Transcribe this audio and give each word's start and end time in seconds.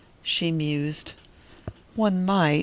She 0.23 0.51
mused. 0.51 1.13
"One 1.93 2.25
might... 2.25 2.59